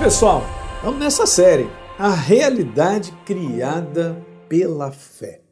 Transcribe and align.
pessoal, 0.00 0.42
vamos 0.82 0.98
nessa 0.98 1.26
série. 1.26 1.68
A 1.98 2.14
realidade 2.14 3.12
criada 3.26 4.16
pela 4.48 4.90
fé. 4.90 5.42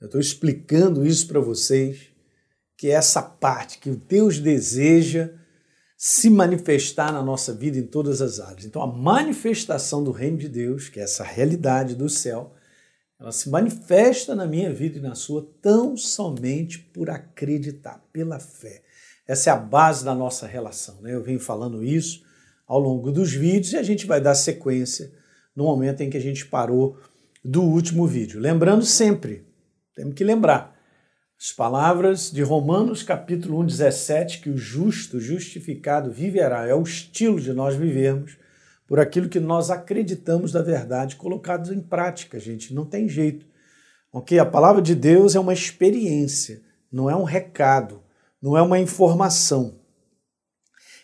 Eu 0.00 0.06
estou 0.06 0.20
explicando 0.20 1.04
isso 1.04 1.26
para 1.26 1.40
vocês, 1.40 1.98
que 2.78 2.86
é 2.86 2.92
essa 2.92 3.20
parte 3.20 3.78
que 3.78 3.90
Deus 3.90 4.38
deseja 4.38 5.30
se 5.98 6.30
manifestar 6.30 7.12
na 7.12 7.20
nossa 7.20 7.52
vida 7.52 7.78
em 7.78 7.82
todas 7.82 8.22
as 8.22 8.38
áreas. 8.38 8.64
Então, 8.64 8.80
a 8.80 8.86
manifestação 8.86 10.04
do 10.04 10.12
reino 10.12 10.38
de 10.38 10.48
Deus, 10.48 10.88
que 10.88 11.00
é 11.00 11.02
essa 11.02 11.24
realidade 11.24 11.96
do 11.96 12.08
céu, 12.08 12.54
ela 13.18 13.32
se 13.32 13.50
manifesta 13.50 14.36
na 14.36 14.46
minha 14.46 14.72
vida 14.72 14.98
e 14.98 15.02
na 15.02 15.16
sua 15.16 15.52
tão 15.60 15.96
somente 15.96 16.78
por 16.78 17.10
acreditar, 17.10 18.00
pela 18.12 18.38
fé. 18.38 18.84
Essa 19.26 19.50
é 19.50 19.52
a 19.52 19.56
base 19.56 20.04
da 20.04 20.14
nossa 20.14 20.46
relação. 20.46 21.02
Né? 21.02 21.12
Eu 21.12 21.24
venho 21.24 21.40
falando 21.40 21.82
isso 21.82 22.29
ao 22.70 22.78
longo 22.78 23.10
dos 23.10 23.32
vídeos 23.32 23.72
e 23.72 23.76
a 23.76 23.82
gente 23.82 24.06
vai 24.06 24.20
dar 24.20 24.36
sequência 24.36 25.10
no 25.56 25.64
momento 25.64 26.02
em 26.02 26.08
que 26.08 26.16
a 26.16 26.20
gente 26.20 26.46
parou 26.46 26.96
do 27.44 27.62
último 27.62 28.06
vídeo. 28.06 28.38
Lembrando 28.38 28.84
sempre, 28.84 29.44
temos 29.92 30.14
que 30.14 30.22
lembrar, 30.22 30.78
as 31.36 31.50
palavras 31.50 32.30
de 32.30 32.44
Romanos 32.44 33.02
capítulo 33.02 33.58
1, 33.58 33.66
17, 33.66 34.40
que 34.40 34.50
o 34.50 34.56
justo, 34.56 35.18
justificado, 35.18 36.12
viverá. 36.12 36.64
É 36.64 36.72
o 36.72 36.84
estilo 36.84 37.40
de 37.40 37.52
nós 37.52 37.74
vivermos 37.74 38.36
por 38.86 39.00
aquilo 39.00 39.28
que 39.28 39.40
nós 39.40 39.68
acreditamos 39.68 40.52
da 40.52 40.62
verdade, 40.62 41.16
colocados 41.16 41.72
em 41.72 41.80
prática, 41.80 42.38
gente. 42.38 42.72
Não 42.72 42.84
tem 42.84 43.08
jeito. 43.08 43.46
Ok? 44.12 44.38
A 44.38 44.46
palavra 44.46 44.80
de 44.80 44.94
Deus 44.94 45.34
é 45.34 45.40
uma 45.40 45.52
experiência, 45.52 46.62
não 46.92 47.10
é 47.10 47.16
um 47.16 47.24
recado, 47.24 48.00
não 48.40 48.56
é 48.56 48.62
uma 48.62 48.78
informação 48.78 49.79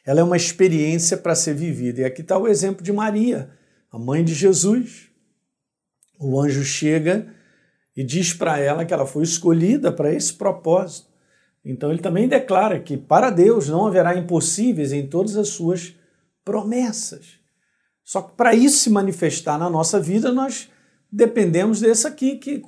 ela 0.06 0.20
é 0.20 0.24
uma 0.24 0.36
experiência 0.36 1.16
para 1.16 1.34
ser 1.34 1.54
vivida. 1.54 2.00
E 2.00 2.04
aqui 2.04 2.20
está 2.20 2.38
o 2.38 2.46
exemplo 2.46 2.82
de 2.82 2.92
Maria, 2.92 3.50
a 3.90 3.98
mãe 3.98 4.24
de 4.24 4.32
Jesus. 4.32 5.08
O 6.20 6.40
anjo 6.40 6.62
chega 6.62 7.26
e 7.96 8.04
diz 8.04 8.32
para 8.32 8.56
ela 8.60 8.84
que 8.84 8.94
ela 8.94 9.04
foi 9.04 9.24
escolhida 9.24 9.90
para 9.90 10.12
esse 10.12 10.32
propósito. 10.32 11.08
Então 11.64 11.90
ele 11.90 11.98
também 11.98 12.28
declara 12.28 12.78
que 12.78 12.96
para 12.96 13.30
Deus 13.30 13.68
não 13.68 13.84
haverá 13.84 14.16
impossíveis 14.16 14.92
em 14.92 15.08
todas 15.08 15.36
as 15.36 15.48
suas 15.48 15.96
promessas. 16.44 17.41
Só 18.04 18.22
que 18.22 18.36
para 18.36 18.54
isso 18.54 18.78
se 18.78 18.91
manifestar 18.91 19.58
na 19.58 19.68
nossa 19.68 19.98
vida, 19.98 20.30
nós 20.30 20.70
dependemos 21.10 21.80
desse 21.80 22.06
aqui, 22.06 22.36
que 22.36 22.62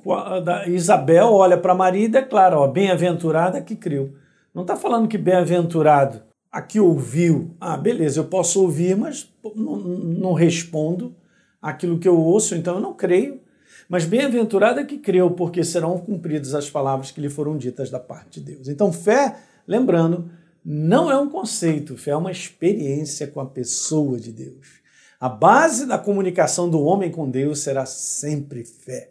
Isabel 0.67 1.27
olha 1.27 1.57
para 1.57 1.73
Maria 1.73 2.03
e 2.03 2.09
declara, 2.09 2.59
ó, 2.59 2.67
bem-aventurada 2.67 3.61
que 3.61 3.77
creu. 3.77 4.13
Não 4.53 4.63
está 4.63 4.75
falando 4.75 5.07
que 5.07 5.17
bem-aventurado 5.17 6.28
aqui 6.51 6.79
ouviu, 6.79 7.55
ah, 7.59 7.77
beleza, 7.77 8.19
eu 8.19 8.25
posso 8.25 8.61
ouvir, 8.61 8.95
mas 8.95 9.31
não, 9.55 10.33
respondo 10.33 11.15
aquilo 11.61 11.99
que 11.99 12.07
eu 12.07 12.17
ouço, 12.17 12.55
então 12.55 12.75
eu 12.75 12.81
não 12.81 12.93
creio. 12.93 13.39
Mas 13.87 14.05
bem-aventurado 14.05 14.79
é 14.79 14.85
que 14.85 14.97
creu, 14.97 15.31
porque 15.31 15.63
serão 15.63 15.97
cumpridas 15.97 16.53
as 16.53 16.69
palavras 16.69 17.11
que 17.11 17.21
lhe 17.21 17.29
foram 17.29 17.57
ditas 17.57 17.89
da 17.89 17.99
parte 17.99 18.39
de 18.39 18.53
Deus. 18.53 18.67
Então, 18.67 18.93
fé, 18.93 19.35
lembrando, 19.67 20.29
não 20.63 21.09
é 21.09 21.17
um 21.17 21.29
conceito, 21.29 21.97
fé 21.97 22.11
é 22.11 22.15
uma 22.15 22.31
experiência 22.31 23.27
com 23.27 23.39
a 23.39 23.45
pessoa 23.45 24.19
de 24.19 24.31
Deus. 24.31 24.79
A 25.19 25.27
base 25.27 25.85
da 25.85 25.97
comunicação 25.97 26.69
do 26.69 26.81
homem 26.81 27.11
com 27.11 27.29
Deus 27.29 27.59
será 27.59 27.85
sempre 27.85 28.63
fé. 28.63 29.09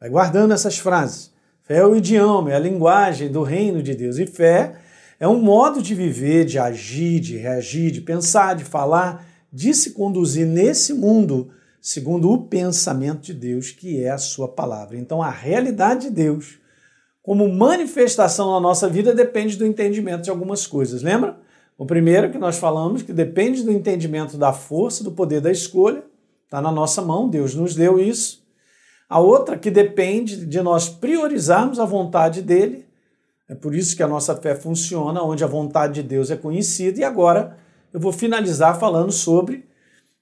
Vai 0.00 0.08
guardando 0.08 0.52
essas 0.52 0.78
frases. 0.78 1.32
Fé 1.62 1.76
é 1.76 1.86
o 1.86 1.94
idioma, 1.94 2.50
é 2.50 2.56
a 2.56 2.58
linguagem 2.58 3.30
do 3.30 3.42
reino 3.42 3.82
de 3.82 3.94
Deus. 3.94 4.18
E 4.18 4.26
fé 4.26 4.76
é 5.24 5.28
um 5.28 5.40
modo 5.40 5.80
de 5.80 5.94
viver, 5.94 6.44
de 6.44 6.58
agir, 6.58 7.18
de 7.18 7.38
reagir, 7.38 7.90
de 7.90 8.02
pensar, 8.02 8.54
de 8.54 8.62
falar, 8.62 9.26
de 9.50 9.72
se 9.72 9.92
conduzir 9.92 10.46
nesse 10.46 10.92
mundo 10.92 11.48
segundo 11.80 12.30
o 12.30 12.46
pensamento 12.46 13.22
de 13.22 13.32
Deus, 13.32 13.70
que 13.70 14.04
é 14.04 14.10
a 14.10 14.18
sua 14.18 14.46
palavra. 14.46 14.98
Então, 14.98 15.22
a 15.22 15.30
realidade 15.30 16.08
de 16.08 16.10
Deus, 16.10 16.58
como 17.22 17.48
manifestação 17.48 18.52
na 18.52 18.60
nossa 18.60 18.86
vida, 18.86 19.14
depende 19.14 19.56
do 19.56 19.64
entendimento 19.64 20.24
de 20.24 20.28
algumas 20.28 20.66
coisas. 20.66 21.02
Lembra? 21.02 21.38
O 21.78 21.86
primeiro 21.86 22.30
que 22.30 22.36
nós 22.36 22.58
falamos, 22.58 23.00
que 23.00 23.12
depende 23.12 23.62
do 23.62 23.72
entendimento 23.72 24.36
da 24.36 24.52
força, 24.52 25.02
do 25.02 25.12
poder 25.12 25.40
da 25.40 25.50
escolha, 25.50 26.04
está 26.44 26.60
na 26.60 26.70
nossa 26.70 27.00
mão, 27.00 27.30
Deus 27.30 27.54
nos 27.54 27.74
deu 27.74 27.98
isso. 27.98 28.44
A 29.08 29.20
outra 29.20 29.56
que 29.56 29.70
depende 29.70 30.44
de 30.44 30.60
nós 30.60 30.90
priorizarmos 30.90 31.78
a 31.78 31.86
vontade 31.86 32.42
dele 32.42 32.84
é 33.48 33.54
por 33.54 33.74
isso 33.74 33.96
que 33.96 34.02
a 34.02 34.08
nossa 34.08 34.34
fé 34.36 34.54
funciona, 34.54 35.22
onde 35.22 35.44
a 35.44 35.48
vontade 35.48 35.94
de 35.94 36.08
Deus 36.08 36.30
é 36.30 36.36
conhecida. 36.36 37.00
E 37.00 37.04
agora 37.04 37.56
eu 37.92 38.00
vou 38.00 38.12
finalizar 38.12 38.78
falando 38.78 39.12
sobre 39.12 39.66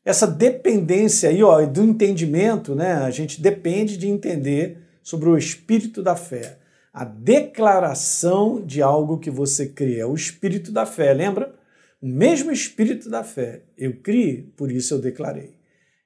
essa 0.05 0.27
dependência 0.27 1.29
aí, 1.31 1.43
ó, 1.43 1.65
do 1.65 1.85
entendimento, 1.85 2.75
né? 2.75 2.95
A 2.95 3.11
gente 3.11 3.41
depende 3.41 3.97
de 3.97 4.09
entender 4.09 4.79
sobre 5.03 5.29
o 5.29 5.39
espírito 5.39 6.03
da 6.03 6.17
fé. 6.17 6.59
A 6.93 7.05
declaração 7.05 8.61
de 8.61 8.83
algo 8.83 9.19
que 9.19 9.31
você 9.31 9.67
crê. 9.67 9.99
É 9.99 10.07
o 10.07 10.15
espírito 10.15 10.73
da 10.73 10.85
fé, 10.85 11.15
lembra? 11.15 11.55
O 12.03 12.07
mesmo 12.07 12.51
espírito 12.51 13.09
da 13.09 13.23
fé. 13.23 13.63
Eu 13.79 13.95
criei, 14.03 14.53
por 14.57 14.71
isso 14.71 14.95
eu 14.95 15.01
declarei. 15.01 15.55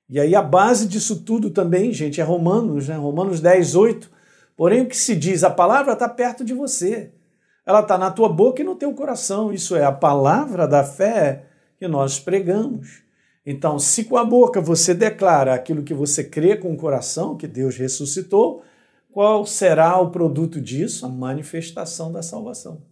E 0.08 0.20
aí 0.20 0.34
a 0.34 0.42
base 0.42 0.86
disso 0.86 1.22
tudo 1.22 1.50
também, 1.50 1.92
gente, 1.92 2.20
é 2.20 2.24
Romanos, 2.24 2.86
né? 2.86 2.96
Romanos 2.96 3.40
10, 3.40 3.74
8 3.74 4.15
Porém, 4.56 4.82
o 4.82 4.88
que 4.88 4.96
se 4.96 5.14
diz, 5.14 5.44
a 5.44 5.50
palavra 5.50 5.92
está 5.92 6.08
perto 6.08 6.44
de 6.44 6.54
você. 6.54 7.12
Ela 7.66 7.80
está 7.80 7.98
na 7.98 8.10
tua 8.10 8.28
boca 8.28 8.62
e 8.62 8.64
no 8.64 8.74
teu 8.74 8.94
coração. 8.94 9.52
Isso 9.52 9.76
é 9.76 9.84
a 9.84 9.92
palavra 9.92 10.66
da 10.66 10.82
fé 10.82 11.44
que 11.78 11.86
nós 11.86 12.18
pregamos. 12.18 13.02
Então, 13.44 13.78
se 13.78 14.04
com 14.04 14.16
a 14.16 14.24
boca 14.24 14.60
você 14.60 14.94
declara 14.94 15.54
aquilo 15.54 15.82
que 15.82 15.92
você 15.92 16.24
crê 16.24 16.56
com 16.56 16.72
o 16.72 16.76
coração, 16.76 17.36
que 17.36 17.46
Deus 17.46 17.76
ressuscitou, 17.76 18.62
qual 19.12 19.44
será 19.46 19.98
o 20.00 20.10
produto 20.10 20.60
disso? 20.60 21.06
A 21.06 21.08
manifestação 21.08 22.10
da 22.10 22.22
salvação. 22.22 22.82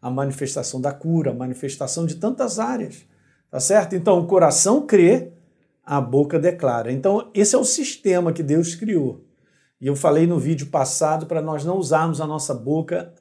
A 0.00 0.10
manifestação 0.10 0.80
da 0.80 0.92
cura, 0.92 1.30
a 1.30 1.34
manifestação 1.34 2.06
de 2.06 2.16
tantas 2.16 2.58
áreas. 2.58 3.04
Tá 3.50 3.60
certo? 3.60 3.94
Então, 3.94 4.18
o 4.18 4.26
coração 4.26 4.86
crê, 4.86 5.32
a 5.84 6.00
boca 6.00 6.38
declara. 6.38 6.92
Então, 6.92 7.30
esse 7.34 7.54
é 7.54 7.58
o 7.58 7.64
sistema 7.64 8.32
que 8.32 8.42
Deus 8.42 8.74
criou. 8.74 9.27
E 9.80 9.86
eu 9.86 9.94
falei 9.94 10.26
no 10.26 10.38
vídeo 10.38 10.66
passado 10.68 11.26
para 11.26 11.40
nós 11.40 11.64
não 11.64 11.76
usarmos 11.76 12.20
a 12.20 12.26
nossa 12.26 12.52
boca 12.52 13.12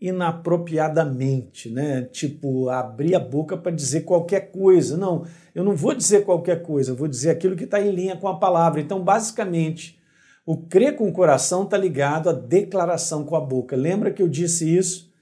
inapropriadamente, 0.00 1.70
né? 1.70 2.02
Tipo, 2.02 2.68
abrir 2.68 3.14
a 3.14 3.20
boca 3.20 3.56
para 3.56 3.72
dizer 3.72 4.02
qualquer 4.02 4.52
coisa. 4.52 4.96
Não, 4.96 5.24
eu 5.54 5.64
não 5.64 5.74
vou 5.74 5.94
dizer 5.94 6.24
qualquer 6.24 6.62
coisa, 6.62 6.90
eu 6.90 6.96
vou 6.96 7.08
dizer 7.08 7.30
aquilo 7.30 7.56
que 7.56 7.64
está 7.64 7.80
em 7.80 7.90
linha 7.90 8.16
com 8.16 8.28
a 8.28 8.38
palavra. 8.38 8.80
Então, 8.80 9.02
basicamente, 9.02 9.98
o 10.46 10.56
crer 10.56 10.96
com 10.96 11.08
o 11.08 11.12
coração 11.12 11.64
está 11.64 11.76
ligado 11.76 12.28
à 12.28 12.32
declaração 12.32 13.24
com 13.24 13.34
a 13.34 13.40
boca. 13.40 13.74
Lembra 13.74 14.10
que 14.10 14.22
eu 14.22 14.28
disse 14.28 14.76
isso? 14.76 15.12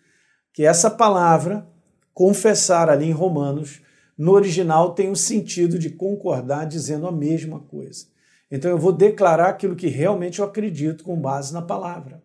Que 0.53 0.65
essa 0.65 0.91
palavra, 0.91 1.67
confessar 2.13 2.91
ali 2.91 3.07
em 3.07 3.13
Romanos, 3.13 3.81
no 4.19 4.33
original 4.33 4.95
tem 4.95 5.11
o 5.11 5.17
sentido 5.17 5.79
de 5.79 5.91
concordar 5.91 6.67
dizendo 6.67 7.07
a 7.07 7.13
mesma 7.13 7.61
coisa. 7.61 8.07
Então 8.53 8.71
eu 8.71 8.77
vou 8.77 8.93
declarar 8.93 9.49
aquilo 9.49 9.75
que 9.75 9.89
realmente 9.89 10.41
eu 10.41 10.45
acredito 10.45 11.05
com 11.05 11.19
base 11.19 11.55
na 11.55 11.63
palavra. 11.63 12.23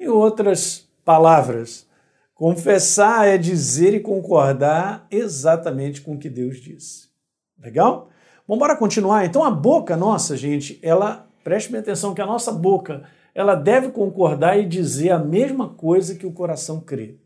Em 0.00 0.08
outras 0.08 0.88
palavras, 1.04 1.86
confessar 2.34 3.28
é 3.28 3.38
dizer 3.38 3.94
e 3.94 4.00
concordar 4.00 5.06
exatamente 5.12 6.00
com 6.00 6.14
o 6.14 6.18
que 6.18 6.28
Deus 6.28 6.56
disse. 6.56 7.08
Legal? 7.56 8.10
Bom, 8.48 8.58
bora 8.58 8.76
continuar. 8.76 9.24
Então 9.24 9.44
a 9.44 9.50
boca 9.50 9.96
nossa, 9.96 10.36
gente, 10.36 10.76
ela 10.82 11.30
preste 11.44 11.74
atenção 11.76 12.14
que 12.14 12.20
a 12.20 12.26
nossa 12.26 12.50
boca, 12.50 13.04
ela 13.32 13.54
deve 13.54 13.90
concordar 13.90 14.58
e 14.58 14.66
dizer 14.66 15.10
a 15.10 15.20
mesma 15.20 15.68
coisa 15.68 16.16
que 16.16 16.26
o 16.26 16.32
coração 16.32 16.80
crê. 16.80 17.19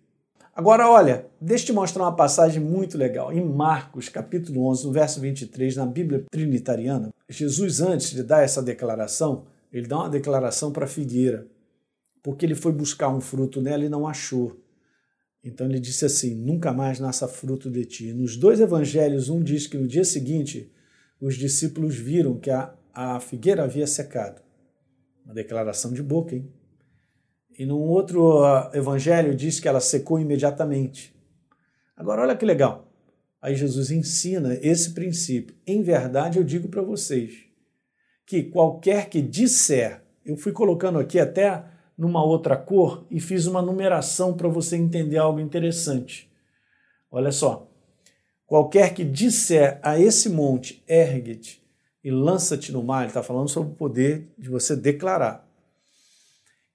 Agora, 0.56 0.88
olha, 0.88 1.26
deixa 1.40 1.64
eu 1.64 1.66
te 1.66 1.72
mostrar 1.72 2.04
uma 2.04 2.14
passagem 2.14 2.62
muito 2.62 2.96
legal. 2.96 3.32
Em 3.32 3.44
Marcos, 3.44 4.08
capítulo 4.08 4.68
11, 4.68 4.86
no 4.86 4.92
verso 4.92 5.20
23, 5.20 5.74
na 5.74 5.84
Bíblia 5.84 6.24
Trinitariana, 6.30 7.12
Jesus, 7.28 7.80
antes 7.80 8.12
de 8.12 8.22
dar 8.22 8.44
essa 8.44 8.62
declaração, 8.62 9.46
ele 9.72 9.88
dá 9.88 9.98
uma 9.98 10.08
declaração 10.08 10.70
para 10.70 10.84
a 10.84 10.88
figueira, 10.88 11.48
porque 12.22 12.46
ele 12.46 12.54
foi 12.54 12.70
buscar 12.70 13.08
um 13.08 13.20
fruto 13.20 13.60
nela 13.60 13.84
e 13.84 13.88
não 13.88 14.06
achou. 14.06 14.56
Então 15.42 15.66
ele 15.66 15.80
disse 15.80 16.04
assim: 16.04 16.36
Nunca 16.36 16.72
mais 16.72 17.00
nasça 17.00 17.26
fruto 17.26 17.68
de 17.68 17.84
ti. 17.84 18.12
Nos 18.12 18.36
dois 18.36 18.60
evangelhos, 18.60 19.28
um 19.28 19.42
diz 19.42 19.66
que 19.66 19.76
no 19.76 19.88
dia 19.88 20.04
seguinte 20.04 20.72
os 21.20 21.34
discípulos 21.34 21.96
viram 21.96 22.38
que 22.38 22.50
a, 22.50 22.72
a 22.94 23.18
figueira 23.18 23.64
havia 23.64 23.88
secado. 23.88 24.40
Uma 25.24 25.34
declaração 25.34 25.92
de 25.92 26.02
boca, 26.02 26.36
hein? 26.36 26.48
E 27.58 27.64
num 27.64 27.80
outro 27.80 28.42
uh, 28.42 28.74
evangelho 28.74 29.34
diz 29.34 29.60
que 29.60 29.68
ela 29.68 29.80
secou 29.80 30.18
imediatamente. 30.18 31.14
Agora, 31.96 32.22
olha 32.22 32.36
que 32.36 32.44
legal. 32.44 32.88
Aí 33.40 33.54
Jesus 33.54 33.90
ensina 33.90 34.54
esse 34.62 34.92
princípio. 34.92 35.54
Em 35.66 35.82
verdade, 35.82 36.38
eu 36.38 36.44
digo 36.44 36.68
para 36.68 36.82
vocês 36.82 37.44
que 38.26 38.42
qualquer 38.42 39.08
que 39.08 39.20
disser, 39.20 40.02
eu 40.24 40.36
fui 40.36 40.50
colocando 40.50 40.98
aqui 40.98 41.20
até 41.20 41.64
numa 41.96 42.24
outra 42.24 42.56
cor 42.56 43.06
e 43.10 43.20
fiz 43.20 43.46
uma 43.46 43.62
numeração 43.62 44.34
para 44.34 44.48
você 44.48 44.76
entender 44.76 45.18
algo 45.18 45.38
interessante. 45.38 46.30
Olha 47.10 47.30
só. 47.30 47.70
Qualquer 48.46 48.92
que 48.94 49.04
disser 49.04 49.78
a 49.82 49.98
esse 49.98 50.28
monte, 50.28 50.82
ergue-te 50.86 51.62
e 52.02 52.10
lança-te 52.10 52.70
no 52.70 52.82
mar, 52.82 53.00
ele 53.00 53.08
está 53.08 53.22
falando 53.22 53.48
sobre 53.48 53.72
o 53.72 53.76
poder 53.76 54.32
de 54.38 54.50
você 54.50 54.76
declarar. 54.76 55.43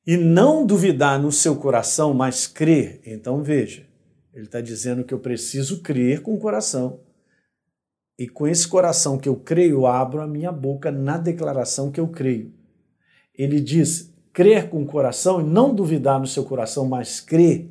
E 0.10 0.18
não 0.18 0.66
duvidar 0.66 1.22
no 1.22 1.32
seu 1.32 1.56
coração, 1.56 2.16
mas 2.16 2.48
crer. 2.48 3.00
Então 3.06 3.44
veja, 3.44 3.86
ele 4.34 4.46
está 4.46 4.60
dizendo 4.60 5.04
que 5.04 5.14
eu 5.14 5.20
preciso 5.20 5.84
crer 5.84 6.24
com 6.24 6.34
o 6.34 6.40
coração. 6.40 7.02
E 8.18 8.28
com 8.28 8.48
esse 8.48 8.68
coração 8.68 9.20
que 9.20 9.30
eu 9.30 9.36
creio, 9.36 9.86
abro 9.86 10.20
a 10.20 10.26
minha 10.26 10.52
boca 10.52 10.90
na 10.90 11.16
declaração 11.16 11.92
que 11.92 12.00
eu 12.00 12.08
creio. 12.08 12.52
Ele 13.36 13.62
diz: 13.62 14.12
crer 14.34 14.68
com 14.68 14.82
o 14.82 14.88
coração 14.88 15.42
e 15.42 15.44
não 15.44 15.76
duvidar 15.76 16.20
no 16.20 16.26
seu 16.26 16.44
coração, 16.44 16.88
mas 16.88 17.22
crer 17.22 17.70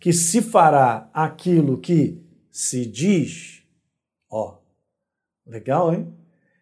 que 0.00 0.12
se 0.12 0.42
fará 0.42 1.08
aquilo 1.14 1.78
que 1.78 2.20
se 2.50 2.84
diz. 2.86 3.62
Ó, 4.28 4.58
legal, 5.46 5.94
hein? 5.94 6.12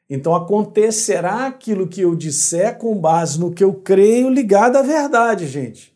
Então 0.08 0.34
acontecerá 0.34 1.46
aquilo 1.46 1.88
que 1.88 2.00
eu 2.00 2.14
disser 2.14 2.78
com 2.78 2.96
base 2.96 3.40
no 3.40 3.52
que 3.52 3.64
eu 3.64 3.74
creio, 3.74 4.30
ligado 4.30 4.76
à 4.76 4.82
verdade, 4.82 5.48
gente. 5.48 5.94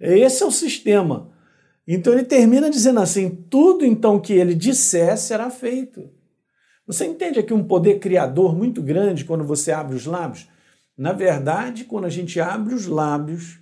Esse 0.00 0.42
é 0.42 0.46
o 0.46 0.50
sistema. 0.50 1.30
Então 1.86 2.12
ele 2.12 2.24
termina 2.24 2.68
dizendo 2.68 3.00
assim: 3.00 3.30
tudo 3.48 3.84
então 3.84 4.18
que 4.18 4.32
ele 4.32 4.54
disser 4.54 5.16
será 5.16 5.48
feito. 5.48 6.10
Você 6.86 7.06
entende 7.06 7.38
aqui 7.38 7.54
um 7.54 7.62
poder 7.62 8.00
criador 8.00 8.56
muito 8.56 8.82
grande 8.82 9.24
quando 9.24 9.44
você 9.44 9.70
abre 9.70 9.94
os 9.94 10.06
lábios? 10.06 10.48
Na 10.98 11.12
verdade, 11.12 11.84
quando 11.84 12.04
a 12.04 12.10
gente 12.10 12.40
abre 12.40 12.74
os 12.74 12.86
lábios, 12.86 13.60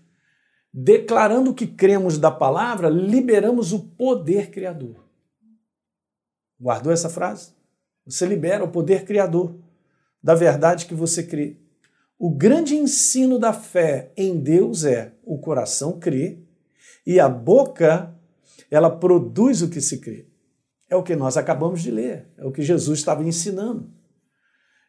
declarando 0.73 1.51
o 1.51 1.55
que 1.55 1.67
cremos 1.67 2.17
da 2.17 2.31
palavra, 2.31 2.89
liberamos 2.89 3.73
o 3.73 3.81
poder 3.81 4.51
criador. 4.51 5.05
Guardou 6.59 6.93
essa 6.93 7.09
frase? 7.09 7.53
Você 8.07 8.27
libera 8.27 8.65
o 8.65 8.69
poder 8.69 9.05
criador 9.05 9.55
da 10.23 10.35
verdade 10.35 10.87
que 10.87 10.95
você 10.95 11.23
crê. 11.23 11.57
O 12.19 12.31
grande 12.31 12.77
ensino 12.77 13.39
da 13.39 13.53
fé 13.53 14.13
em 14.17 14.39
Deus 14.39 14.85
é 14.85 15.15
o 15.25 15.39
coração 15.39 15.99
crê 15.99 16.39
e 17.07 17.19
a 17.19 17.29
boca 17.29 18.15
ela 18.71 18.91
produz 18.91 19.63
o 19.63 19.71
que 19.71 19.81
se 19.81 19.99
crê. 19.99 20.29
É 20.89 20.97
o 20.97 21.03
que 21.03 21.17
nós 21.17 21.37
acabamos 21.37 21.83
de 21.83 21.91
ler, 21.91 22.29
é 22.37 22.45
o 22.45 22.53
que 22.53 22.63
Jesus 22.63 22.99
estava 22.99 23.23
ensinando. 23.23 23.91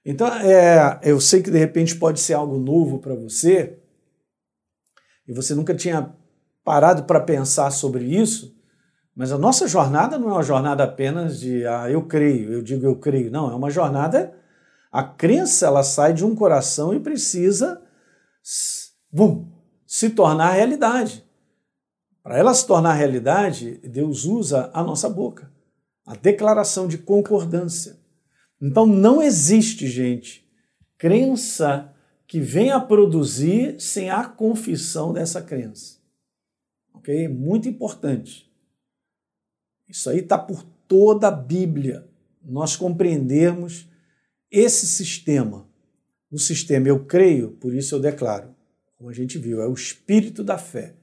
Então, 0.03 0.27
é, 0.27 0.99
eu 1.03 1.21
sei 1.21 1.43
que 1.43 1.51
de 1.51 1.59
repente 1.59 1.95
pode 1.95 2.19
ser 2.19 2.33
algo 2.33 2.57
novo 2.57 2.99
para 2.99 3.13
você 3.13 3.77
e 5.27 5.33
você 5.33 5.53
nunca 5.53 5.75
tinha 5.75 6.13
parado 6.63 7.03
para 7.03 7.19
pensar 7.19 7.69
sobre 7.71 8.03
isso, 8.03 8.55
mas 9.15 9.31
a 9.31 9.37
nossa 9.37 9.67
jornada 9.67 10.17
não 10.17 10.29
é 10.29 10.33
uma 10.33 10.43
jornada 10.43 10.83
apenas 10.83 11.39
de 11.39 11.65
ah, 11.65 11.89
eu 11.89 12.03
creio, 12.07 12.51
eu 12.51 12.61
digo 12.61 12.85
eu 12.85 12.95
creio. 12.95 13.29
Não, 13.29 13.51
é 13.51 13.55
uma 13.55 13.69
jornada. 13.69 14.33
A 14.91 15.03
crença 15.03 15.67
ela 15.67 15.83
sai 15.83 16.13
de 16.13 16.25
um 16.25 16.35
coração 16.35 16.93
e 16.93 16.99
precisa 16.99 17.81
bum, 19.11 19.49
se 19.87 20.09
tornar 20.09 20.51
realidade. 20.51 21.25
Para 22.21 22.37
ela 22.37 22.53
se 22.53 22.67
tornar 22.67 22.93
realidade, 22.93 23.77
Deus 23.83 24.25
usa 24.25 24.69
a 24.73 24.83
nossa 24.83 25.09
boca 25.09 25.51
a 26.05 26.15
declaração 26.15 26.87
de 26.87 26.97
concordância. 26.97 27.97
Então 28.61 28.85
não 28.85 29.21
existe, 29.21 29.87
gente, 29.87 30.45
crença 30.97 31.93
que 32.27 32.39
venha 32.39 32.75
a 32.75 32.81
produzir 32.81 33.79
sem 33.79 34.09
a 34.09 34.25
confissão 34.25 35.13
dessa 35.13 35.41
crença. 35.41 35.99
Ok? 36.93 37.27
Muito 37.27 37.67
importante. 37.67 38.49
Isso 39.87 40.09
aí 40.09 40.19
está 40.19 40.37
por 40.37 40.63
toda 40.87 41.27
a 41.27 41.31
Bíblia. 41.31 42.07
Nós 42.43 42.75
compreendermos 42.75 43.87
esse 44.51 44.85
sistema. 44.85 45.65
O 46.31 46.37
sistema 46.37 46.87
eu 46.87 47.05
creio, 47.05 47.51
por 47.51 47.73
isso 47.73 47.95
eu 47.95 47.99
declaro. 47.99 48.53
Como 48.97 49.09
a 49.09 49.13
gente 49.13 49.37
viu, 49.37 49.61
é 49.61 49.67
o 49.67 49.73
espírito 49.73 50.43
da 50.43 50.57
fé. 50.57 50.95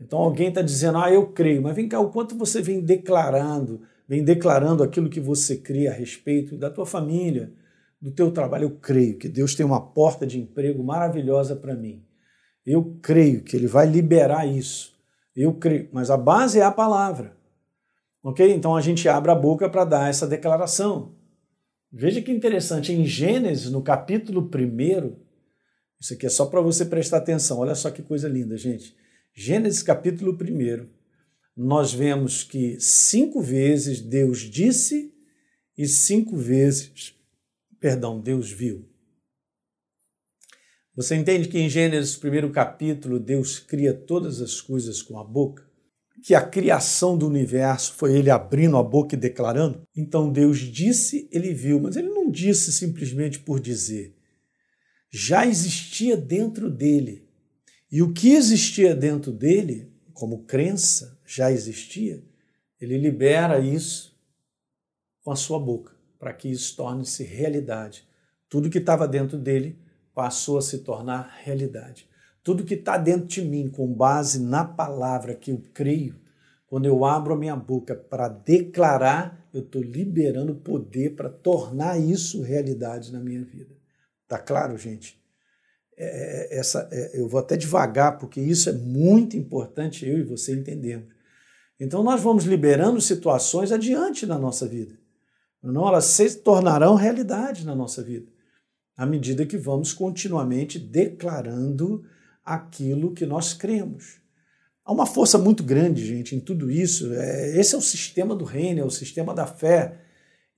Então 0.00 0.18
alguém 0.18 0.48
está 0.48 0.62
dizendo, 0.62 0.98
ah, 0.98 1.10
eu 1.10 1.28
creio, 1.28 1.62
mas 1.62 1.76
vem 1.76 1.88
cá, 1.88 2.00
o 2.00 2.10
quanto 2.10 2.36
você 2.36 2.60
vem 2.60 2.80
declarando, 2.80 3.82
vem 4.08 4.24
declarando 4.24 4.82
aquilo 4.82 5.10
que 5.10 5.20
você 5.20 5.56
crê 5.56 5.86
a 5.86 5.92
respeito 5.92 6.56
da 6.56 6.70
tua 6.70 6.86
família, 6.86 7.52
do 8.00 8.10
teu 8.10 8.32
trabalho. 8.32 8.64
Eu 8.64 8.70
creio 8.72 9.16
que 9.16 9.28
Deus 9.28 9.54
tem 9.54 9.64
uma 9.64 9.80
porta 9.80 10.26
de 10.26 10.40
emprego 10.40 10.82
maravilhosa 10.82 11.54
para 11.54 11.76
mim. 11.76 12.04
Eu 12.66 12.98
creio 13.00 13.42
que 13.42 13.56
Ele 13.56 13.66
vai 13.66 13.86
liberar 13.86 14.46
isso. 14.46 14.92
Eu 15.34 15.54
creio, 15.54 15.88
mas 15.92 16.10
a 16.10 16.16
base 16.16 16.58
é 16.58 16.62
a 16.62 16.70
palavra. 16.70 17.36
Ok? 18.22 18.52
Então 18.52 18.76
a 18.76 18.80
gente 18.80 19.08
abre 19.08 19.30
a 19.30 19.34
boca 19.34 19.68
para 19.68 19.84
dar 19.84 20.08
essa 20.08 20.26
declaração. 20.26 21.14
Veja 21.94 22.22
que 22.22 22.32
interessante, 22.32 22.90
em 22.90 23.04
Gênesis, 23.04 23.70
no 23.70 23.82
capítulo 23.82 24.40
1, 24.40 25.14
isso 26.00 26.14
aqui 26.14 26.24
é 26.24 26.30
só 26.30 26.46
para 26.46 26.62
você 26.62 26.86
prestar 26.86 27.18
atenção, 27.18 27.58
olha 27.58 27.74
só 27.74 27.90
que 27.90 28.02
coisa 28.02 28.26
linda, 28.26 28.56
gente. 28.56 28.96
Gênesis 29.34 29.82
capítulo 29.82 30.32
1, 30.32 30.88
nós 31.54 31.92
vemos 31.92 32.44
que 32.44 32.80
cinco 32.80 33.42
vezes 33.42 34.00
Deus 34.00 34.38
disse 34.38 35.12
e 35.76 35.86
cinco 35.86 36.34
vezes, 36.34 37.14
perdão, 37.78 38.18
Deus 38.18 38.50
viu. 38.50 38.88
Você 40.96 41.14
entende 41.14 41.46
que 41.46 41.58
em 41.58 41.68
Gênesis, 41.68 42.16
primeiro 42.16 42.50
capítulo, 42.50 43.20
Deus 43.20 43.58
cria 43.58 43.92
todas 43.92 44.40
as 44.40 44.62
coisas 44.62 45.02
com 45.02 45.18
a 45.18 45.24
boca? 45.24 45.70
Que 46.22 46.34
a 46.34 46.40
criação 46.40 47.18
do 47.18 47.26
universo 47.26 47.94
foi 47.94 48.16
ele 48.16 48.30
abrindo 48.30 48.76
a 48.76 48.82
boca 48.82 49.16
e 49.16 49.18
declarando? 49.18 49.82
Então 49.94 50.30
Deus 50.30 50.58
disse, 50.58 51.28
ele 51.32 51.52
viu, 51.52 51.80
mas 51.80 51.96
ele 51.96 52.08
não 52.08 52.30
disse 52.30 52.72
simplesmente 52.72 53.40
por 53.40 53.58
dizer. 53.58 54.14
Já 55.10 55.46
existia 55.46 56.16
dentro 56.16 56.70
dele. 56.70 57.28
E 57.90 58.00
o 58.02 58.12
que 58.12 58.34
existia 58.34 58.94
dentro 58.94 59.32
dele, 59.32 59.92
como 60.14 60.44
crença, 60.44 61.18
já 61.26 61.50
existia, 61.50 62.22
ele 62.80 62.96
libera 62.96 63.58
isso 63.58 64.16
com 65.22 65.30
a 65.30 65.36
sua 65.36 65.58
boca, 65.58 65.94
para 66.18 66.32
que 66.32 66.48
isso 66.48 66.76
torne-se 66.76 67.24
realidade. 67.24 68.06
Tudo 68.48 68.70
que 68.70 68.78
estava 68.78 69.08
dentro 69.08 69.38
dele 69.38 69.78
passou 70.14 70.56
a 70.58 70.62
se 70.62 70.78
tornar 70.78 71.40
realidade. 71.42 72.08
Tudo 72.42 72.64
que 72.64 72.74
está 72.74 72.98
dentro 72.98 73.26
de 73.26 73.42
mim, 73.42 73.68
com 73.68 73.92
base 73.92 74.40
na 74.40 74.64
palavra 74.64 75.34
que 75.34 75.50
eu 75.50 75.62
creio, 75.72 76.20
quando 76.66 76.86
eu 76.86 77.04
abro 77.04 77.34
a 77.34 77.36
minha 77.36 77.54
boca 77.54 77.94
para 77.94 78.28
declarar, 78.28 79.46
eu 79.52 79.60
estou 79.60 79.82
liberando 79.82 80.54
poder 80.54 81.14
para 81.14 81.28
tornar 81.28 82.00
isso 82.00 82.42
realidade 82.42 83.12
na 83.12 83.20
minha 83.20 83.44
vida. 83.44 83.76
Tá 84.26 84.38
claro, 84.38 84.76
gente? 84.78 85.20
É, 85.96 86.56
é 86.56 86.58
essa, 86.58 86.88
é, 86.90 87.20
eu 87.20 87.28
vou 87.28 87.38
até 87.38 87.56
devagar, 87.56 88.18
porque 88.18 88.40
isso 88.40 88.70
é 88.70 88.72
muito 88.72 89.36
importante 89.36 90.08
eu 90.08 90.18
e 90.18 90.22
você 90.22 90.54
entendermos. 90.54 91.08
Então 91.78 92.02
nós 92.02 92.22
vamos 92.22 92.44
liberando 92.44 93.00
situações 93.00 93.70
adiante 93.70 94.24
na 94.24 94.38
nossa 94.38 94.66
vida. 94.66 94.94
Não, 95.62 95.86
elas 95.86 96.06
se 96.06 96.36
tornarão 96.36 96.94
realidade 96.94 97.64
na 97.64 97.74
nossa 97.74 98.02
vida, 98.02 98.26
à 98.96 99.06
medida 99.06 99.46
que 99.46 99.56
vamos 99.56 99.92
continuamente 99.92 100.78
declarando 100.78 102.04
aquilo 102.44 103.12
que 103.12 103.26
nós 103.26 103.52
cremos. 103.52 104.20
Há 104.84 104.92
uma 104.92 105.06
força 105.06 105.38
muito 105.38 105.62
grande, 105.62 106.04
gente, 106.04 106.34
em 106.34 106.40
tudo 106.40 106.70
isso. 106.70 107.12
É, 107.12 107.58
esse 107.58 107.74
é 107.74 107.78
o 107.78 107.82
sistema 107.82 108.34
do 108.34 108.44
reino, 108.44 108.80
é 108.80 108.84
o 108.84 108.90
sistema 108.90 109.32
da 109.32 109.46
fé. 109.46 110.00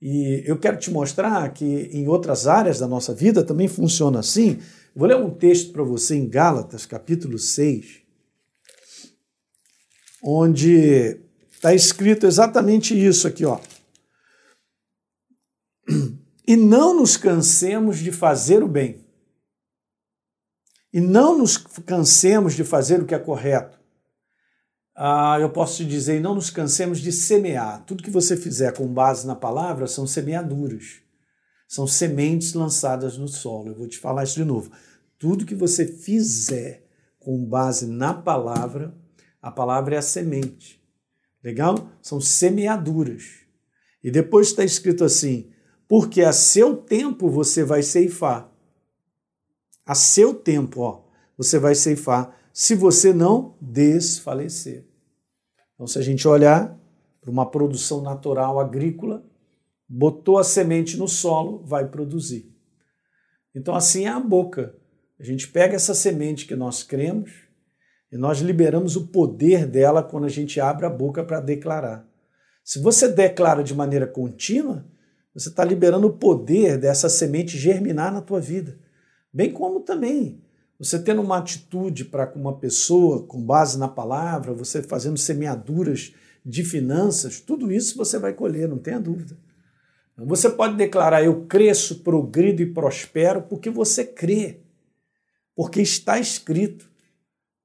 E 0.01 0.43
eu 0.45 0.57
quero 0.57 0.77
te 0.77 0.89
mostrar 0.91 1.47
que 1.53 1.89
em 1.91 2.07
outras 2.07 2.47
áreas 2.47 2.79
da 2.79 2.87
nossa 2.87 3.13
vida 3.13 3.43
também 3.43 3.67
funciona 3.67 4.19
assim. 4.19 4.59
Vou 4.95 5.07
ler 5.07 5.17
um 5.17 5.29
texto 5.29 5.71
para 5.71 5.83
você 5.83 6.15
em 6.15 6.27
Gálatas, 6.27 6.85
capítulo 6.85 7.37
6 7.37 8.05
onde 10.25 11.19
está 11.51 11.75
escrito 11.75 12.25
exatamente 12.25 12.95
isso 12.95 13.27
aqui, 13.27 13.45
ó. 13.45 13.59
E 16.47 16.55
não 16.55 16.95
nos 16.95 17.17
cansemos 17.17 17.97
de 17.97 18.11
fazer 18.11 18.61
o 18.61 18.67
bem. 18.67 19.03
E 20.95 21.01
não 21.01 21.37
nos 21.37 21.57
cansemos 21.57 22.53
de 22.53 22.63
fazer 22.63 23.01
o 23.01 23.05
que 23.05 23.13
é 23.13 23.19
correto. 23.19 23.77
Ah, 24.95 25.37
eu 25.41 25.49
posso 25.49 25.75
te 25.75 25.85
dizer, 25.85 26.21
não 26.21 26.33
nos 26.33 26.49
cansemos 26.49 27.01
de 27.01 27.11
semear. 27.11 27.83
Tudo 27.85 28.01
que 28.01 28.09
você 28.09 28.37
fizer 28.37 28.71
com 28.71 28.87
base 28.87 29.27
na 29.27 29.35
palavra 29.35 29.87
são 29.87 30.07
semeaduras. 30.07 31.01
São 31.67 31.85
sementes 31.85 32.53
lançadas 32.53 33.17
no 33.17 33.27
solo. 33.27 33.71
Eu 33.71 33.75
vou 33.75 33.89
te 33.89 33.99
falar 33.99 34.23
isso 34.23 34.35
de 34.35 34.45
novo. 34.45 34.71
Tudo 35.19 35.45
que 35.45 35.53
você 35.53 35.85
fizer 35.85 36.87
com 37.19 37.43
base 37.43 37.87
na 37.87 38.13
palavra 38.13 38.95
a 39.41 39.51
palavra 39.51 39.95
é 39.95 39.97
a 39.97 40.01
semente. 40.01 40.81
Legal? 41.43 41.89
São 42.01 42.21
semeaduras. 42.21 43.41
E 44.01 44.09
depois 44.09 44.47
está 44.47 44.63
escrito 44.63 45.03
assim: 45.03 45.51
porque 45.89 46.21
a 46.21 46.31
seu 46.31 46.77
tempo 46.77 47.29
você 47.29 47.65
vai 47.65 47.83
ceifar. 47.83 48.49
A 49.85 49.93
seu 49.93 50.33
tempo, 50.33 50.81
ó, 50.81 51.03
você 51.37 51.59
vai 51.59 51.75
ceifar, 51.75 52.35
se 52.51 52.73
você 52.73 53.13
não 53.13 53.55
desfalecer. 53.61 54.87
Então, 55.73 55.85
se 55.85 55.99
a 55.99 56.01
gente 56.01 56.27
olhar 56.27 56.75
para 57.21 57.29
uma 57.29 57.49
produção 57.49 58.01
natural 58.01 58.59
agrícola, 58.59 59.23
botou 59.87 60.37
a 60.37 60.43
semente 60.43 60.97
no 60.97 61.07
solo, 61.07 61.63
vai 61.65 61.87
produzir. 61.87 62.51
Então, 63.53 63.75
assim 63.75 64.05
é 64.05 64.09
a 64.09 64.19
boca. 64.19 64.75
A 65.19 65.23
gente 65.23 65.47
pega 65.47 65.75
essa 65.75 65.93
semente 65.93 66.45
que 66.45 66.55
nós 66.55 66.81
cremos 66.81 67.31
e 68.11 68.17
nós 68.17 68.39
liberamos 68.39 68.95
o 68.95 69.07
poder 69.07 69.67
dela 69.67 70.01
quando 70.01 70.25
a 70.25 70.29
gente 70.29 70.59
abre 70.59 70.85
a 70.85 70.89
boca 70.89 71.23
para 71.23 71.39
declarar. 71.39 72.07
Se 72.63 72.79
você 72.79 73.07
declara 73.07 73.63
de 73.63 73.75
maneira 73.75 74.07
contínua, 74.07 74.85
você 75.33 75.49
está 75.49 75.63
liberando 75.63 76.07
o 76.07 76.17
poder 76.17 76.77
dessa 76.77 77.09
semente 77.09 77.57
germinar 77.57 78.11
na 78.11 78.21
tua 78.21 78.39
vida. 78.39 78.79
Bem 79.35 79.51
como 79.51 79.81
também 79.81 80.41
você 80.79 80.97
tendo 80.97 81.21
uma 81.21 81.39
atitude 81.39 82.05
para 82.05 82.25
com 82.25 82.39
uma 82.39 82.57
pessoa 82.57 83.27
com 83.27 83.45
base 83.45 83.77
na 83.77 83.89
palavra, 83.89 84.53
você 84.53 84.81
fazendo 84.81 85.17
semeaduras 85.17 86.13
de 86.45 86.63
finanças, 86.63 87.41
tudo 87.41 87.69
isso 87.69 87.97
você 87.97 88.17
vai 88.17 88.31
colher, 88.31 88.69
não 88.69 88.77
tenha 88.77 88.97
dúvida. 88.97 89.37
Você 90.19 90.49
pode 90.49 90.77
declarar: 90.77 91.21
Eu 91.21 91.45
cresço, 91.47 91.99
progrido 91.99 92.61
e 92.61 92.73
prospero 92.73 93.41
porque 93.41 93.69
você 93.69 94.05
crê, 94.05 94.61
porque 95.53 95.81
está 95.81 96.17
escrito. 96.17 96.89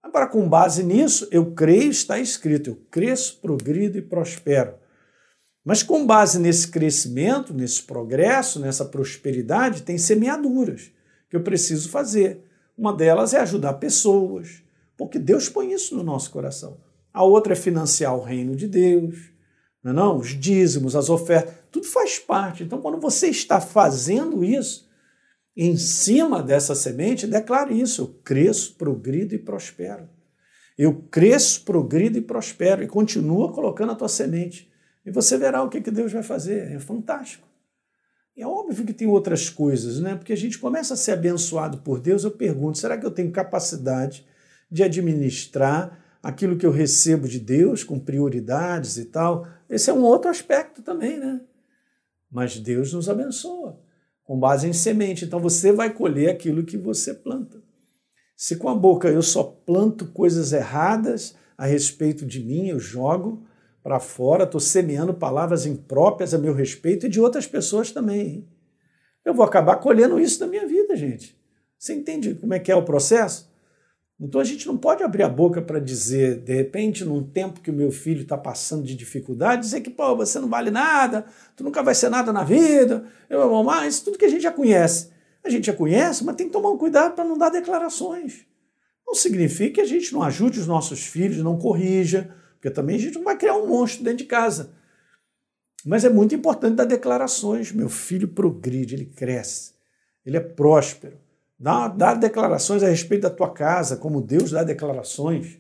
Agora, 0.03 0.27
com 0.27 0.49
base 0.49 0.83
nisso, 0.83 1.29
eu 1.31 1.53
creio, 1.53 1.93
está 1.93 2.19
escrito: 2.19 2.71
Eu 2.71 2.83
cresço, 2.91 3.39
progrido 3.41 3.97
e 3.97 4.03
prospero. 4.03 4.75
Mas 5.65 5.85
com 5.85 6.05
base 6.05 6.41
nesse 6.41 6.67
crescimento, 6.67 7.55
nesse 7.55 7.85
progresso, 7.85 8.59
nessa 8.59 8.85
prosperidade, 8.85 9.83
tem 9.83 9.99
semeaduras 9.99 10.91
que 11.31 11.37
eu 11.37 11.43
preciso 11.43 11.89
fazer. 11.89 12.45
Uma 12.77 12.93
delas 12.93 13.33
é 13.33 13.39
ajudar 13.41 13.75
pessoas, 13.75 14.63
porque 14.97 15.19
Deus 15.19 15.49
põe 15.49 15.73
isso 15.73 15.97
no 15.97 16.03
nosso 16.03 16.31
coração. 16.31 16.79
A 17.13 17.23
outra 17.23 17.55
é 17.55 17.57
financiar 17.57 18.15
o 18.15 18.23
reino 18.23 18.55
de 18.55 18.67
Deus, 18.67 19.31
não, 19.83 19.93
é 19.93 19.95
não? 19.95 20.17
os 20.19 20.29
dízimos, 20.29 20.95
as 20.95 21.09
ofertas, 21.09 21.55
tudo 21.71 21.87
faz 21.87 22.19
parte. 22.19 22.63
Então, 22.63 22.81
quando 22.81 23.01
você 23.01 23.29
está 23.29 23.61
fazendo 23.61 24.45
isso, 24.45 24.89
em 25.57 25.77
cima 25.77 26.43
dessa 26.43 26.75
semente, 26.75 27.27
declare 27.27 27.79
isso: 27.79 28.03
eu 28.03 28.09
cresço, 28.23 28.75
progrido 28.77 29.35
e 29.35 29.39
prospero. 29.39 30.09
Eu 30.77 31.03
cresço, 31.11 31.65
progrido 31.65 32.19
e 32.19 32.23
prospero. 32.23 32.83
E 32.83 32.87
continua 32.87 33.53
colocando 33.53 33.93
a 33.93 33.95
tua 33.95 34.09
semente. 34.09 34.71
E 35.05 35.11
você 35.11 35.37
verá 35.37 35.63
o 35.63 35.69
que, 35.69 35.81
que 35.81 35.91
Deus 35.91 36.13
vai 36.13 36.23
fazer. 36.23 36.73
É 36.73 36.79
fantástico. 36.79 37.47
É 38.37 38.47
óbvio 38.47 38.87
que 38.87 38.93
tem 38.93 39.09
outras 39.09 39.51
coisas, 39.51 40.01
né? 40.01 40.15
Porque 40.15 40.33
a 40.33 40.37
gente 40.37 40.59
começa 40.59 40.95
a 40.95 40.97
ser 40.97 41.13
abençoado 41.13 41.79
por 41.79 42.01
Deus. 42.01 42.25
Eu 42.25 42.31
pergunto: 42.31 42.79
será 42.79 42.97
que 42.97 43.05
eu 43.05 43.11
tenho 43.11 43.31
capacidade 43.31 44.27
de 44.71 44.83
administrar 44.83 45.99
aquilo 46.23 46.57
que 46.57 46.65
eu 46.65 46.71
recebo 46.71 47.29
de 47.29 47.39
Deus 47.39 47.85
com 47.85 47.99
prioridades 47.99 48.97
e 48.97 49.07
tal? 49.07 49.47
Esse 49.69 49.91
é 49.91 49.93
um 49.93 50.03
outro 50.03 50.31
aspecto 50.31 50.83
também, 50.83 51.19
né? 51.19 51.41
Mas 52.31 52.59
Deus 52.59 52.93
nos 52.93 53.09
abençoa 53.09 53.81
com 54.31 54.39
base 54.39 54.69
em 54.69 54.73
semente. 54.73 55.25
Então 55.25 55.41
você 55.41 55.73
vai 55.73 55.93
colher 55.93 56.31
aquilo 56.31 56.65
que 56.65 56.79
você 56.79 57.13
planta. 57.13 57.61
Se 58.37 58.57
com 58.57 58.69
a 58.69 58.75
boca 58.75 59.09
eu 59.09 59.23
só 59.23 59.43
planto 59.43 60.07
coisas 60.07 60.53
erradas 60.53 61.35
a 61.59 61.67
respeito 61.67 62.25
de 62.25 62.43
mim, 62.43 62.69
eu 62.69 62.79
jogo 62.79 63.45
para 63.83 63.99
fora, 63.99 64.45
estou 64.45 64.61
semeando 64.61 65.15
palavras 65.15 65.67
impróprias 65.67 66.35
a 66.35 66.39
meu 66.39 66.55
respeito 66.55 67.07
e 67.07 67.09
de 67.09 67.21
outras 67.21 67.47
pessoas 67.47 67.91
também. 67.91 68.21
Hein? 68.21 68.49
Eu 69.25 69.35
vou 69.35 69.45
acabar 69.45 69.77
colhendo 69.77 70.21
isso 70.21 70.41
na 70.41 70.47
minha 70.47 70.67
vida, 70.67 70.97
gente. 70.97 71.39
Você 71.79 71.95
entende 71.95 72.35
como 72.35 72.53
é 72.53 72.59
que 72.59 72.71
é 72.71 72.77
o 72.77 72.85
processo? 72.85 73.51
Então 74.21 74.39
a 74.39 74.45
gente 74.45 74.67
não 74.67 74.77
pode 74.77 75.03
abrir 75.03 75.23
a 75.23 75.29
boca 75.29 75.63
para 75.63 75.79
dizer, 75.79 76.41
de 76.41 76.55
repente, 76.55 77.07
num 77.07 77.23
tempo 77.23 77.61
que 77.61 77.71
o 77.71 77.75
meu 77.75 77.91
filho 77.91 78.21
está 78.21 78.37
passando 78.37 78.85
de 78.85 78.95
dificuldade, 78.95 79.63
dizer 79.63 79.81
que, 79.81 79.89
pô, 79.89 80.15
você 80.15 80.39
não 80.39 80.49
vale 80.49 80.71
nada, 80.71 81.25
tu 81.57 81.65
nunca 81.65 81.83
vai 81.83 81.95
ser 81.95 82.11
nada 82.11 82.31
na 82.31 82.45
vida, 82.45 83.05
eu 83.31 83.41
amo 83.41 83.65
mais, 83.65 84.01
tudo 84.01 84.19
que 84.19 84.27
a 84.27 84.29
gente 84.29 84.43
já 84.43 84.53
conhece. 84.53 85.09
A 85.43 85.49
gente 85.49 85.69
já 85.69 85.73
conhece, 85.73 86.23
mas 86.23 86.37
tem 86.37 86.49
que 86.49 86.53
tomar 86.53 86.69
um 86.69 86.77
cuidado 86.77 87.15
para 87.15 87.25
não 87.25 87.39
dar 87.39 87.49
declarações. 87.49 88.45
Não 89.07 89.15
significa 89.15 89.77
que 89.77 89.81
a 89.81 89.87
gente 89.87 90.13
não 90.13 90.23
ajude 90.23 90.61
os 90.61 90.67
nossos 90.67 91.07
filhos, 91.07 91.39
não 91.39 91.59
corrija, 91.59 92.35
porque 92.61 92.71
também 92.71 92.97
a 92.97 92.99
gente 92.99 93.15
não 93.15 93.25
vai 93.25 93.39
criar 93.39 93.57
um 93.57 93.67
monstro 93.67 94.05
dentro 94.05 94.19
de 94.19 94.25
casa. 94.27 94.75
Mas 95.83 96.05
é 96.05 96.11
muito 96.11 96.35
importante 96.35 96.77
dar 96.77 96.85
declarações. 96.85 97.73
Meu 97.73 97.89
filho 97.89 98.29
progride, 98.29 98.95
ele 98.95 99.07
cresce, 99.07 99.73
ele 100.27 100.37
é 100.37 100.41
próspero. 100.41 101.19
Dá, 101.59 101.89
dá 101.89 102.13
declarações 102.13 102.83
a 102.83 102.89
respeito 102.89 103.23
da 103.23 103.31
tua 103.31 103.51
casa, 103.51 103.97
como 103.97 104.21
Deus 104.21 104.51
dá 104.51 104.63
declarações, 104.63 105.59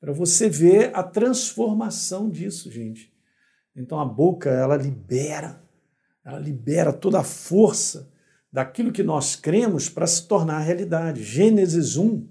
para 0.00 0.14
você 0.14 0.48
ver 0.48 0.90
a 0.94 1.02
transformação 1.02 2.30
disso, 2.30 2.70
gente. 2.70 3.12
Então 3.76 4.00
a 4.00 4.04
boca, 4.04 4.48
ela 4.48 4.76
libera, 4.76 5.62
ela 6.24 6.38
libera 6.38 6.90
toda 6.90 7.20
a 7.20 7.24
força 7.24 8.10
daquilo 8.50 8.92
que 8.92 9.02
nós 9.02 9.36
cremos 9.36 9.90
para 9.90 10.06
se 10.06 10.26
tornar 10.26 10.60
realidade. 10.60 11.22
Gênesis 11.22 11.98
1, 11.98 12.26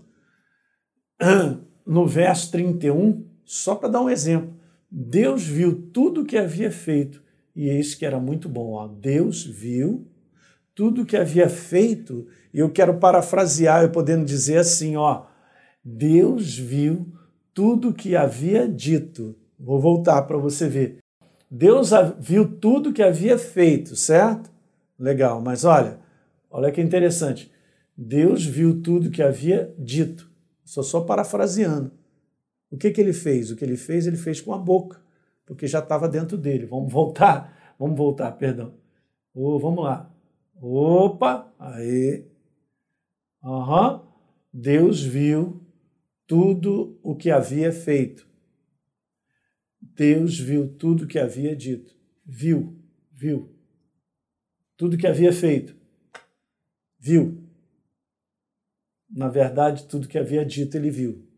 no 1.85 2.07
verso 2.07 2.51
31, 2.51 3.28
só 3.51 3.73
para 3.73 3.89
dar 3.89 4.01
um 4.01 4.09
exemplo, 4.11 4.53
Deus 4.91 5.43
viu 5.43 5.89
tudo 5.91 6.21
o 6.21 6.25
que 6.25 6.37
havia 6.37 6.71
feito 6.71 7.19
e 7.55 7.67
eis 7.67 7.95
que 7.95 8.05
era 8.05 8.19
muito 8.19 8.47
bom. 8.47 8.73
Ó. 8.73 8.87
Deus 8.87 9.43
viu 9.43 10.05
tudo 10.75 11.01
o 11.01 11.05
que 11.05 11.17
havia 11.17 11.49
feito, 11.49 12.27
e 12.53 12.59
eu 12.59 12.69
quero 12.69 12.99
parafrasear, 12.99 13.81
eu 13.81 13.89
podendo 13.89 14.23
dizer 14.23 14.59
assim, 14.59 14.95
ó, 14.95 15.25
Deus 15.83 16.59
viu 16.59 17.11
tudo 17.51 17.89
o 17.89 17.93
que 17.93 18.15
havia 18.15 18.67
dito. 18.67 19.35
Vou 19.59 19.81
voltar 19.81 20.21
para 20.21 20.37
você 20.37 20.69
ver. 20.69 20.99
Deus 21.49 21.89
viu 22.19 22.47
tudo 22.47 22.91
o 22.91 22.93
que 22.93 23.01
havia 23.01 23.35
feito, 23.35 23.95
certo? 23.95 24.51
Legal, 24.97 25.41
mas 25.41 25.65
olha, 25.65 25.99
olha 26.51 26.71
que 26.71 26.79
interessante. 26.79 27.51
Deus 27.97 28.45
viu 28.45 28.79
tudo 28.79 29.07
o 29.07 29.11
que 29.11 29.23
havia 29.23 29.73
dito. 29.75 30.29
Só 30.63 30.83
só 30.83 31.01
parafraseando. 31.01 31.98
O 32.71 32.77
que, 32.77 32.91
que 32.91 33.01
ele 33.01 33.13
fez? 33.13 33.51
O 33.51 33.55
que 33.55 33.65
ele 33.65 33.77
fez, 33.77 34.05
ele 34.05 34.17
fez 34.17 34.39
com 34.39 34.53
a 34.53 34.57
boca, 34.57 35.01
porque 35.45 35.67
já 35.67 35.79
estava 35.79 36.07
dentro 36.07 36.37
dele. 36.37 36.65
Vamos 36.65 36.91
voltar, 36.91 37.75
vamos 37.79 37.97
voltar, 37.97 38.31
perdão. 38.33 38.73
Oh, 39.33 39.59
vamos 39.59 39.83
lá. 39.83 40.13
Opa, 40.61 41.51
aí. 41.57 42.25
Uhum. 43.43 44.01
Deus 44.53 45.01
viu 45.01 45.61
tudo 46.27 46.99
o 47.01 47.15
que 47.15 47.31
havia 47.31 47.71
feito. 47.71 48.27
Deus 49.81 50.39
viu 50.39 50.67
tudo 50.67 51.03
o 51.03 51.07
que 51.07 51.17
havia 51.17 51.55
dito. 51.55 51.95
Viu, 52.25 52.77
viu. 53.11 53.49
Tudo 54.77 54.97
que 54.97 55.07
havia 55.07 55.33
feito. 55.33 55.75
Viu. 56.99 57.43
Na 59.09 59.27
verdade, 59.27 59.87
tudo 59.87 60.07
que 60.07 60.17
havia 60.17 60.45
dito, 60.45 60.75
ele 60.77 60.91
viu. 60.91 61.28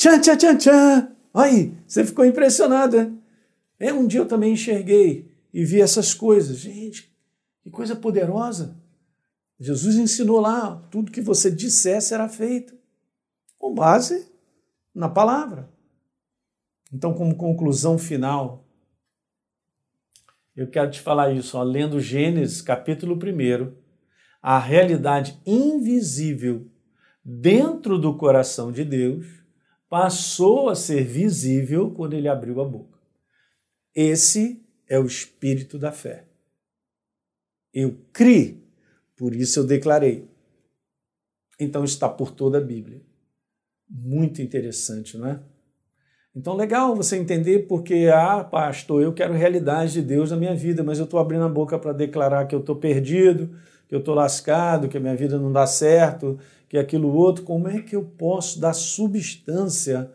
Tchan, 0.00 0.18
tchan, 0.18 0.36
tchan, 0.38 0.56
tchan. 0.56 1.16
Aí, 1.34 1.76
você 1.86 2.06
ficou 2.06 2.24
impressionado, 2.24 2.96
né? 2.96 3.12
É, 3.78 3.92
um 3.92 4.06
dia 4.06 4.20
eu 4.20 4.26
também 4.26 4.54
enxerguei 4.54 5.30
e 5.52 5.62
vi 5.62 5.82
essas 5.82 6.14
coisas. 6.14 6.56
Gente, 6.56 7.14
que 7.62 7.70
coisa 7.70 7.94
poderosa. 7.94 8.78
Jesus 9.58 9.96
ensinou 9.96 10.40
lá, 10.40 10.76
tudo 10.90 11.12
que 11.12 11.20
você 11.20 11.50
disser 11.50 12.00
será 12.00 12.30
feito, 12.30 12.74
com 13.58 13.74
base 13.74 14.26
na 14.94 15.06
palavra. 15.06 15.70
Então, 16.90 17.12
como 17.12 17.36
conclusão 17.36 17.98
final, 17.98 18.66
eu 20.56 20.66
quero 20.70 20.90
te 20.90 21.00
falar 21.02 21.30
isso, 21.34 21.58
ó, 21.58 21.62
lendo 21.62 22.00
Gênesis, 22.00 22.62
capítulo 22.62 23.16
1, 23.16 23.70
a 24.40 24.58
realidade 24.58 25.38
invisível 25.44 26.66
dentro 27.22 27.98
do 27.98 28.16
coração 28.16 28.72
de 28.72 28.82
Deus 28.82 29.39
passou 29.90 30.70
a 30.70 30.76
ser 30.76 31.04
visível 31.04 31.90
quando 31.90 32.14
ele 32.14 32.28
abriu 32.28 32.60
a 32.60 32.64
boca. 32.64 32.98
Esse 33.92 34.64
é 34.88 34.98
o 34.98 35.04
espírito 35.04 35.76
da 35.76 35.90
fé. 35.90 36.24
Eu 37.74 37.98
criei, 38.12 38.62
por 39.16 39.34
isso 39.34 39.58
eu 39.58 39.66
declarei. 39.66 40.30
Então 41.58 41.84
está 41.84 42.08
por 42.08 42.30
toda 42.30 42.58
a 42.58 42.60
Bíblia. 42.62 43.02
Muito 43.88 44.40
interessante, 44.40 45.18
não 45.18 45.26
é? 45.26 45.40
Então, 46.34 46.54
legal 46.54 46.94
você 46.94 47.16
entender 47.16 47.66
porque, 47.66 48.08
ah, 48.14 48.44
pastor, 48.44 49.02
eu 49.02 49.12
quero 49.12 49.34
realidade 49.34 49.94
de 49.94 50.02
Deus 50.02 50.30
na 50.30 50.36
minha 50.36 50.54
vida, 50.54 50.84
mas 50.84 51.00
eu 51.00 51.04
estou 51.04 51.18
abrindo 51.18 51.42
a 51.42 51.48
boca 51.48 51.76
para 51.76 51.92
declarar 51.92 52.46
que 52.46 52.54
eu 52.54 52.60
estou 52.60 52.76
perdido, 52.76 53.58
que 53.90 53.94
eu 53.96 53.98
estou 53.98 54.14
lascado, 54.14 54.88
que 54.88 54.96
a 54.96 55.00
minha 55.00 55.16
vida 55.16 55.36
não 55.36 55.50
dá 55.50 55.66
certo, 55.66 56.38
que 56.68 56.78
aquilo 56.78 57.12
outro, 57.12 57.42
como 57.42 57.66
é 57.66 57.82
que 57.82 57.96
eu 57.96 58.04
posso 58.04 58.60
dar 58.60 58.72
substância 58.72 60.12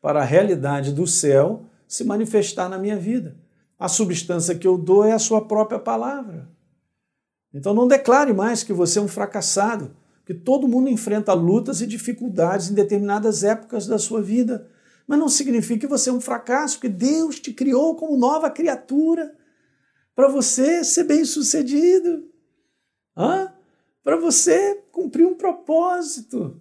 para 0.00 0.20
a 0.20 0.24
realidade 0.24 0.92
do 0.92 1.08
céu 1.08 1.64
se 1.88 2.04
manifestar 2.04 2.68
na 2.68 2.78
minha 2.78 2.96
vida? 2.96 3.36
A 3.76 3.88
substância 3.88 4.54
que 4.54 4.64
eu 4.64 4.78
dou 4.78 5.04
é 5.04 5.10
a 5.10 5.18
sua 5.18 5.44
própria 5.44 5.80
palavra. 5.80 6.48
Então 7.52 7.74
não 7.74 7.88
declare 7.88 8.32
mais 8.32 8.62
que 8.62 8.72
você 8.72 9.00
é 9.00 9.02
um 9.02 9.08
fracassado, 9.08 9.96
que 10.24 10.32
todo 10.32 10.68
mundo 10.68 10.88
enfrenta 10.88 11.32
lutas 11.32 11.80
e 11.80 11.86
dificuldades 11.86 12.70
em 12.70 12.74
determinadas 12.74 13.42
épocas 13.42 13.88
da 13.88 13.98
sua 13.98 14.22
vida. 14.22 14.68
mas 15.04 15.18
não 15.18 15.28
significa 15.28 15.80
que 15.80 15.86
você 15.88 16.10
é 16.10 16.12
um 16.12 16.20
fracasso, 16.20 16.76
porque 16.76 16.88
Deus 16.88 17.40
te 17.40 17.52
criou 17.52 17.96
como 17.96 18.16
nova 18.16 18.48
criatura 18.50 19.34
para 20.14 20.28
você 20.28 20.84
ser 20.84 21.02
bem-sucedido, 21.02 22.35
para 23.16 24.16
você 24.16 24.82
cumprir 24.92 25.26
um 25.26 25.34
propósito. 25.34 26.60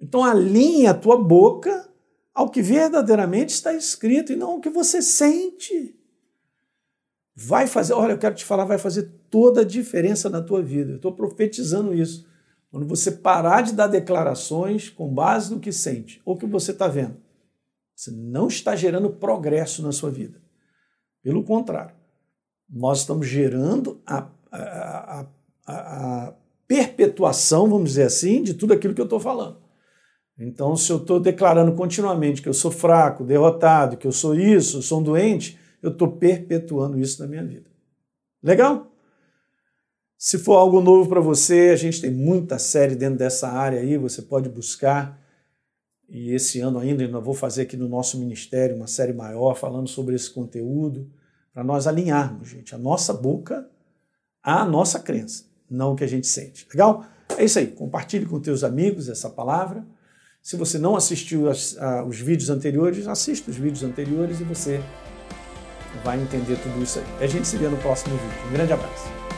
Então 0.00 0.24
alinhe 0.24 0.86
a 0.86 0.94
tua 0.94 1.16
boca 1.16 1.88
ao 2.34 2.48
que 2.48 2.62
verdadeiramente 2.62 3.50
está 3.50 3.74
escrito 3.74 4.32
e 4.32 4.36
não 4.36 4.52
ao 4.52 4.60
que 4.60 4.70
você 4.70 5.02
sente. 5.02 5.94
Vai 7.34 7.66
fazer, 7.66 7.92
olha, 7.92 8.12
eu 8.12 8.18
quero 8.18 8.34
te 8.34 8.44
falar, 8.44 8.64
vai 8.64 8.78
fazer 8.78 9.12
toda 9.30 9.60
a 9.60 9.64
diferença 9.64 10.28
na 10.30 10.42
tua 10.42 10.62
vida. 10.62 10.92
Eu 10.92 10.96
estou 10.96 11.12
profetizando 11.12 11.94
isso. 11.94 12.26
Quando 12.70 12.86
você 12.86 13.12
parar 13.12 13.62
de 13.62 13.72
dar 13.72 13.86
declarações 13.86 14.90
com 14.90 15.12
base 15.12 15.52
no 15.52 15.60
que 15.60 15.72
sente 15.72 16.20
ou 16.24 16.36
que 16.36 16.46
você 16.46 16.72
está 16.72 16.88
vendo, 16.88 17.16
você 17.94 18.10
não 18.10 18.48
está 18.48 18.76
gerando 18.76 19.10
progresso 19.10 19.82
na 19.82 19.92
sua 19.92 20.10
vida. 20.10 20.40
Pelo 21.22 21.42
contrário, 21.42 21.94
nós 22.68 23.00
estamos 23.00 23.26
gerando 23.26 24.00
a, 24.06 24.28
a, 24.50 25.26
a, 25.66 26.26
a 26.26 26.34
perpetuação, 26.66 27.68
vamos 27.68 27.90
dizer 27.90 28.04
assim, 28.04 28.42
de 28.42 28.54
tudo 28.54 28.74
aquilo 28.74 28.94
que 28.94 29.00
eu 29.00 29.04
estou 29.04 29.18
falando. 29.18 29.56
Então, 30.38 30.76
se 30.76 30.92
eu 30.92 30.98
estou 30.98 31.18
declarando 31.18 31.72
continuamente 31.72 32.40
que 32.40 32.48
eu 32.48 32.54
sou 32.54 32.70
fraco, 32.70 33.24
derrotado, 33.24 33.96
que 33.96 34.06
eu 34.06 34.12
sou 34.12 34.36
isso, 34.36 34.82
sou 34.82 35.00
um 35.00 35.02
doente, 35.02 35.58
eu 35.82 35.90
estou 35.90 36.12
perpetuando 36.12 37.00
isso 37.00 37.20
na 37.20 37.28
minha 37.28 37.44
vida. 37.44 37.68
Legal? 38.42 38.92
Se 40.16 40.38
for 40.38 40.54
algo 40.54 40.80
novo 40.80 41.08
para 41.08 41.20
você, 41.20 41.70
a 41.72 41.76
gente 41.76 42.00
tem 42.00 42.10
muita 42.10 42.58
série 42.58 42.94
dentro 42.94 43.18
dessa 43.18 43.48
área 43.48 43.80
aí, 43.80 43.96
você 43.96 44.22
pode 44.22 44.48
buscar. 44.48 45.20
E 46.08 46.32
esse 46.32 46.60
ano 46.60 46.78
ainda 46.78 47.02
eu 47.02 47.22
vou 47.22 47.34
fazer 47.34 47.62
aqui 47.62 47.76
no 47.76 47.88
nosso 47.88 48.18
ministério 48.18 48.76
uma 48.76 48.86
série 48.86 49.12
maior 49.12 49.54
falando 49.54 49.88
sobre 49.88 50.14
esse 50.14 50.30
conteúdo, 50.30 51.10
para 51.52 51.64
nós 51.64 51.86
alinharmos, 51.86 52.48
gente, 52.48 52.74
a 52.74 52.78
nossa 52.78 53.12
boca 53.12 53.68
à 54.48 54.64
nossa 54.64 54.98
crença, 54.98 55.44
não 55.70 55.92
o 55.92 55.96
que 55.96 56.04
a 56.04 56.06
gente 56.06 56.26
sente. 56.26 56.66
Legal? 56.70 57.04
É 57.36 57.44
isso 57.44 57.58
aí. 57.58 57.66
Compartilhe 57.66 58.24
com 58.24 58.40
teus 58.40 58.64
amigos 58.64 59.08
essa 59.08 59.28
palavra. 59.28 59.84
Se 60.42 60.56
você 60.56 60.78
não 60.78 60.96
assistiu 60.96 61.50
as, 61.50 61.76
a, 61.76 62.02
os 62.04 62.18
vídeos 62.18 62.48
anteriores, 62.48 63.06
assista 63.06 63.50
os 63.50 63.58
vídeos 63.58 63.82
anteriores 63.82 64.40
e 64.40 64.44
você 64.44 64.80
vai 66.02 66.18
entender 66.18 66.56
tudo 66.62 66.82
isso 66.82 66.98
aí. 66.98 67.24
A 67.24 67.26
gente 67.26 67.46
se 67.46 67.58
vê 67.58 67.68
no 67.68 67.76
próximo 67.76 68.16
vídeo. 68.16 68.48
Um 68.48 68.52
grande 68.52 68.72
abraço. 68.72 69.37